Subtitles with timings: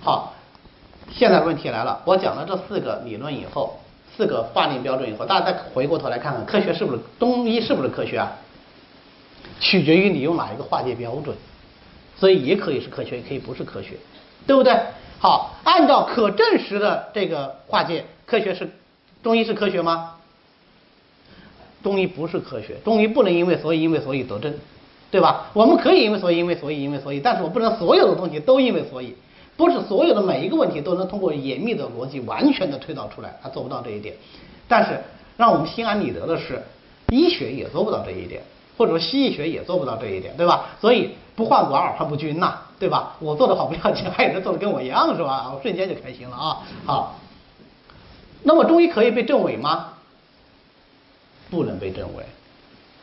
[0.00, 0.34] 好，
[1.10, 3.78] 现在问题来了，我讲了这四个理论以后，
[4.16, 8.32] 四个划定标准以后，大家再回过头来看看，科学是不是中医是不是科学啊？
[9.60, 11.36] 取决于你用哪一个划界标准，
[12.16, 13.96] 所以也可以是科学，也可以不是科学，
[14.46, 14.78] 对不对？
[15.18, 18.70] 好，按照可证实的这个划界，科学是
[19.22, 20.14] 中医是科学吗？
[21.82, 24.54] 中医不是科学，中医不能因为所以因为所以得证，
[25.10, 25.46] 对吧？
[25.54, 29.16] 我们可以因为所以因为所以因为所以，但是我不能所有的东西都因为所以，
[29.58, 34.14] 不是所有的每一个问题都能通过严密的逻辑完全的推导出来，他做不到这一点。
[34.68, 35.00] 但是
[35.36, 36.62] 让我们心安理得的是，
[37.08, 38.40] 医学也做不到这一点，
[38.76, 40.66] 或者说西医学也做不到这一点，对吧？
[40.80, 43.16] 所以不患寡而患不均呐，对吧？
[43.18, 45.50] 我做的好不要紧，还有人做的跟我一样是吧？
[45.52, 46.62] 我瞬间就开心了啊！
[46.86, 47.18] 好，
[48.44, 49.94] 那么中医可以被证伪吗？
[51.50, 52.24] 不能被证伪。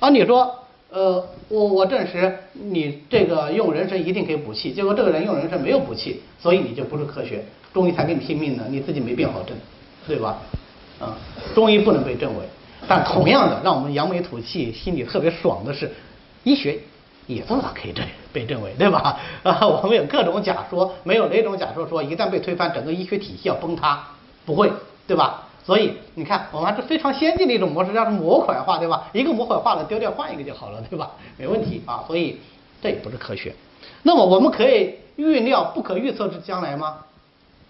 [0.00, 0.61] 啊，你说，
[0.92, 9.56] 呃，我我证实你这个用人参一定可以补气，结果这个人用人参没有补气，所以你就不是科学，中医才给你拼命呢，你自己没病好证，
[10.06, 10.36] 对吧？
[11.00, 11.16] 啊，
[11.54, 12.44] 中医不能被证伪。
[12.86, 15.90] 但同样的，让我们扬眉吐气、心里特别爽的是，
[16.44, 16.78] 医学
[17.26, 19.18] 也做到可以证被证伪，对吧？
[19.44, 24.04] 啊，我们有各种假说，没有哪种假说说一旦被推翻，整个医学体系要崩塌，
[24.44, 24.70] 不会，
[25.06, 25.48] 对吧？
[25.64, 29.08] 所以你看，我们还是非常先进的一种模式，叫做模块化，对吧？
[29.12, 31.10] 一个模块化了，丢掉换一个就好了，对吧？
[31.38, 32.04] 没问题啊。
[32.06, 32.40] 所以
[32.80, 33.54] 这也不是科学。
[34.02, 36.98] 那么我们可以预料不可预测之将来吗？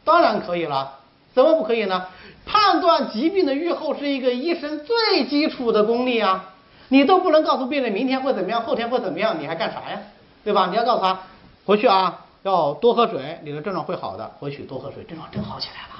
[0.05, 0.99] 当然可以了。
[1.35, 2.07] 怎么不可以呢？
[2.45, 6.51] 判断疾病的预后是一个医生最基础的功力啊！
[6.89, 9.99] 你都不能告诉病人明天会怎么样，后天会怎么样，你还干啥呀？
[10.45, 10.67] 对吧？
[10.71, 11.21] 你要告诉他
[11.65, 14.31] 回去啊，要多喝水，你的症状会好的。
[14.41, 15.92] 回去多喝水，症状真好起来了。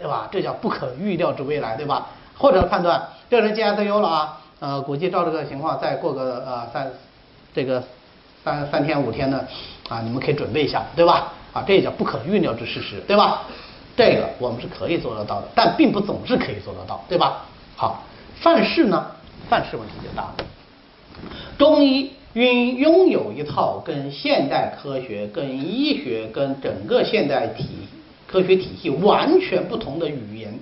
[0.00, 0.28] 对吧？
[0.32, 2.06] 这叫不可预料之未来，对吧？
[2.38, 6.90] 或者判断这人进 ICU 了啊，呃，估计照这个情况再过个呃三
[7.54, 7.82] 这个
[8.42, 9.46] 三三天五天的
[9.90, 11.34] 啊，你们可以准备一下，对吧？
[11.52, 13.42] 啊，这也叫不可预料之事实，对吧？
[13.94, 17.44] 这个我们是可以做得到的，但并不总是可以做得到，对吧？
[17.76, 18.02] 好，
[18.40, 19.06] 范式呢？
[19.50, 20.36] 范式问题就大了。
[21.58, 22.46] 中医拥
[22.76, 27.66] 拥有一套跟现代科学、跟医学、跟整个现代体。
[28.30, 30.56] 科学体系完全不同的语言，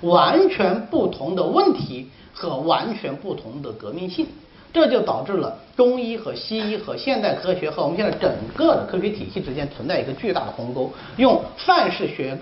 [0.00, 4.26] 完全不同的问题和完全不同的革命性，
[4.72, 10.90] 这就导致了中医和西医和现代科学和我们现在整个的科学体系之间存在一个巨大的鸿沟。
[11.18, 12.38] 用范式学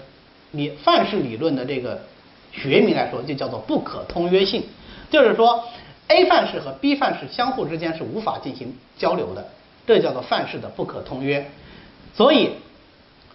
[0.52, 2.00] 理范式理论的这个
[2.52, 4.62] 学名来说，就叫做不可通约性，
[5.10, 5.64] 就是说
[6.06, 9.48] A 范式和 B 范式相互之间是无法进行交流的，
[9.88, 11.50] 这叫做范式的不可通约。
[12.14, 12.50] 所以。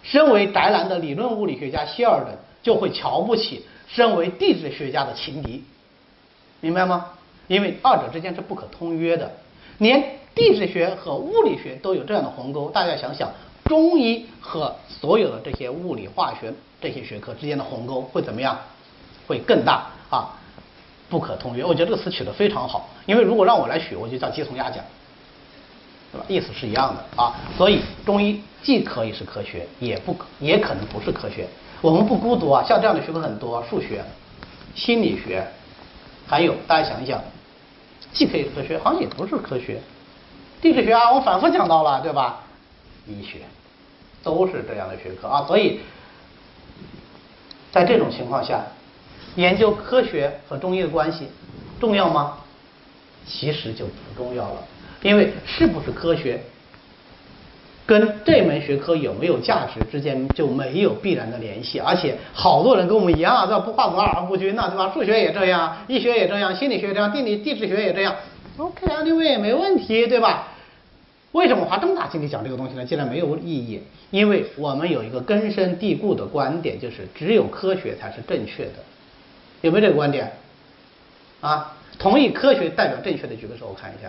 [0.04, 5.64] 身为宅男的理论物理学家希尔顿就会瞧不起身为地质学家的情敌，
[6.60, 7.06] 明白吗？
[7.48, 9.32] 因为二者之间是不可通约的，
[9.78, 12.70] 连地质学和物理学都有这样的鸿沟。
[12.70, 13.30] 大家想想，
[13.64, 18.58] 中医和所有的这些物理、化学这些学科之间的鸿沟会怎么样？
[19.26, 20.36] 会更大啊！
[21.08, 22.88] 不可通约，我觉得这个词取得非常好。
[23.06, 24.84] 因为如果让我来取，我就叫鸡同鸭讲。
[26.28, 31.46] 意思是一样的啊，所以中医既可以是科学，也不也可能不是科学。
[31.80, 34.04] 我们不孤独啊，像这样的学科很多，数学、
[34.74, 35.46] 心理学，
[36.26, 37.22] 还有大家想一想，
[38.12, 39.80] 既可以科学，好像也不是科学。
[40.62, 42.40] 地质学啊，我反复讲到了，对吧？
[43.06, 43.40] 医学
[44.22, 45.80] 都是这样的学科啊，所以
[47.70, 48.64] 在这种情况下，
[49.36, 51.28] 研究科学和中医的关系
[51.78, 52.38] 重要吗？
[53.26, 54.62] 其实就不重要了。
[55.04, 56.40] 因为是不是科学，
[57.84, 64.90] 跟这门学科有没有价值之间就没有必然的联系，而且好多人跟我们一样啊，这不化寡而不均呐，对吧？
[64.94, 68.16] 数学也这样，医学也这样，心理学这样，地理地质学也这样
[68.56, 70.48] ，OK，Anyway 没问题，对吧？
[71.32, 72.86] 为什么花这么大精力讲这个东西呢？
[72.86, 78.76] 既然没有意义，因为我们有一个根深蒂固的观点，就是只有科学才是正确的，
[79.60, 80.32] 有没有这个观点？
[81.42, 84.08] 啊，同意科学代表正确的举个手，我看一下。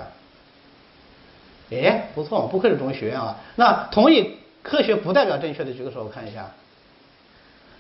[1.72, 3.38] 哎，不错，不愧是中医学院啊。
[3.56, 4.32] 那同意
[4.62, 6.52] 科学不代表正确的举个手，我看一下。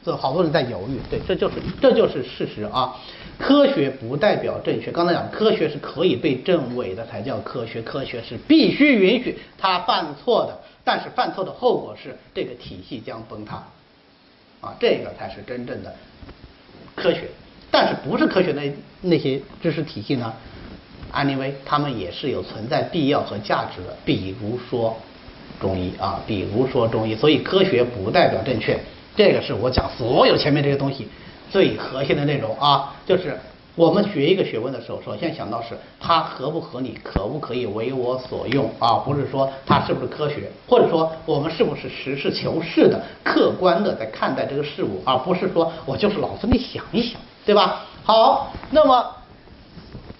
[0.03, 2.95] 这好多人在犹豫，对，这就是这就是事实啊。
[3.39, 13.63] 科学不代表正确，刚才讲科学是可以被证伪的才叫科学，科学是必须允许他犯错的，但是犯错的后果是这个体系将崩塌，
[14.61, 15.95] 啊，这个才是真正的
[16.95, 17.27] 科学。
[17.71, 18.61] 但是不是科学的
[19.01, 20.31] 那些知识体系呢
[21.15, 24.95] ？Anyway，他们也是有存在必要和价值的，比如说
[25.59, 28.77] 中医啊，比如说中医，所以科学不代表正确，
[29.15, 31.07] 这个是我讲所有前面这些东西
[31.49, 33.39] 最核心的内容啊， 就是
[33.75, 38.95] 我们学一个学问的时候，首先想到是它合不合理，可不可以为我所用啊？
[39.05, 47.85] 不是说它是不是科学，或者说我们是不是实事求是的、客观的在看待这个事物，而不是说我就是脑子里想一想，对吧？
[48.03, 49.05] 好，那么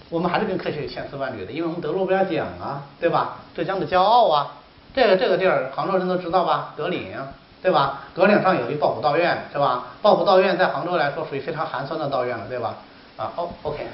[0.10, 3.38] 我们还是跟科学有千丝万缕的，因为我们得诺贝尔奖啊，对吧？
[3.56, 4.52] 浙江的骄傲啊，
[4.94, 6.74] 这个这个地儿杭州人都知道吧？
[6.76, 7.16] 德岭。
[7.62, 8.02] 对吧？
[8.14, 9.86] 德岭上有一抱朴道院，是吧？
[10.00, 12.76] 抱朴道院在杭州来说属于非常寒酸的道院了，对吧？
[13.18, 13.88] 啊，哦，OK，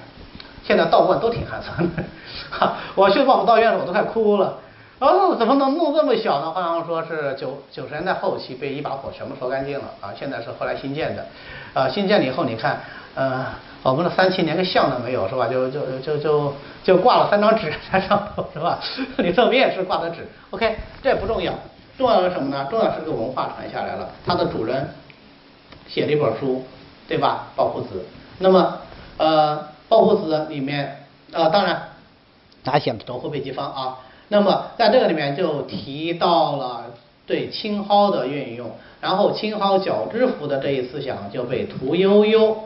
[0.62, 2.04] 现在道观都挺寒酸的，
[2.50, 4.58] 哈， 我去抱朴道院了我都快哭了。
[5.00, 6.52] 哦，怎么能弄这么小呢？
[6.52, 11.26] 好像说是九九十年代后期被一把火全部烧干净了啊，现在是后来新建的，
[11.74, 12.82] 啊，新建了以后你看，
[13.16, 13.46] 呃，
[13.84, 15.48] 我们的三清连个像都没有，是吧？
[15.48, 16.54] 就就就就
[16.84, 18.80] 就挂了三张纸在上头，是吧？
[19.18, 21.54] 你侧面是挂的纸，OK，这不重要。
[21.98, 22.68] 重要的是什么呢？
[22.70, 24.90] 重要是个文化传下来了，它的主人
[25.88, 26.64] 写了一本书，
[27.08, 27.50] 对吧？
[27.58, 27.88] 《抱朴子》。
[28.40, 28.80] 那么，
[29.18, 29.58] 呃，
[29.90, 31.90] 《抱朴子》里面，呃，当然，
[32.64, 34.00] 他写的都会背地方啊。
[34.30, 36.86] 那么，在这个里面就提到了
[37.28, 38.72] 对青蒿的运用，
[39.02, 42.58] 然后青蒿角质服的这一思想就被屠呦呦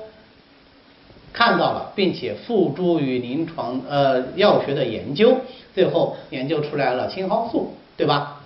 [1.35, 5.35] 看到了，并且付诸于临床呃药学的研究，
[5.73, 8.41] 最后研究出来了青蒿素，对吧？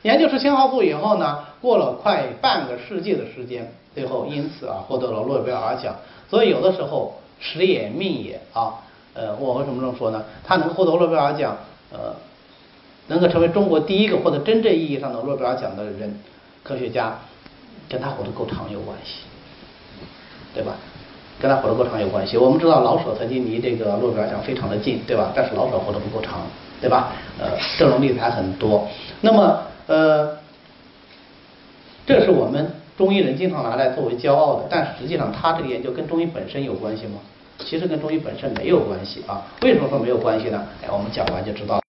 [0.00, 5.94] 研究出青蒿素以后呢，过了快半个世纪的时间，最后因此啊获得了诺贝尔奖。
[6.30, 8.80] 所以有的时候时也命也啊，
[9.12, 10.24] 呃，我为什么这么说呢？
[10.42, 11.54] 他能获得诺贝尔奖，
[11.92, 12.16] 呃，
[13.08, 16.18] 能够成为中国第一个获得真正意义上的诺贝尔奖的人，
[16.62, 17.18] 科学家，
[17.90, 19.24] 跟他活得够长有关系，
[20.54, 20.76] 对吧？
[21.40, 22.36] 跟他活得够长有关系。
[22.36, 25.32] 我们知道老舍曾经离这个诺贝尔奖非常的近，对吧？
[25.34, 26.40] 但是老舍活得不够长，
[26.80, 27.12] 对吧？
[27.38, 28.86] 呃，这种例子还很多。
[29.20, 29.60] 那么。
[29.88, 30.36] 呃，
[32.04, 37.20] 这是我们中医人经常拿来作为骄傲的，但实际上他这个研究跟中医本身有关系吗？
[37.60, 39.46] 其实跟中医本身没有关系啊。
[39.62, 40.66] 为什么说没有关系呢？
[40.82, 41.85] 哎，我们讲完就知道。